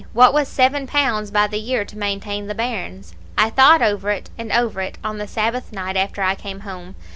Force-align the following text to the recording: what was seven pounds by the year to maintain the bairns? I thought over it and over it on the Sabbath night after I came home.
what 0.13 0.33
was 0.33 0.47
seven 0.47 0.87
pounds 0.87 1.29
by 1.29 1.45
the 1.45 1.59
year 1.59 1.85
to 1.85 1.95
maintain 1.95 2.47
the 2.47 2.55
bairns? 2.55 3.13
I 3.37 3.51
thought 3.51 3.83
over 3.83 4.09
it 4.09 4.31
and 4.35 4.51
over 4.51 4.81
it 4.81 4.97
on 5.03 5.19
the 5.19 5.27
Sabbath 5.27 5.71
night 5.71 5.95
after 5.95 6.23
I 6.23 6.33
came 6.33 6.61
home. 6.61 6.95